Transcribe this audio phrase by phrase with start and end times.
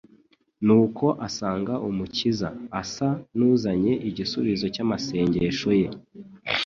[0.65, 2.49] Nuko asanga Umukiza,
[2.81, 5.89] asa n'uzanye igisubizo cy'amasengesho ye,